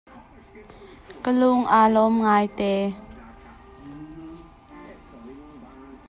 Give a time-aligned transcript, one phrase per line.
[1.23, 2.71] Ka lung aa lawm ngaite.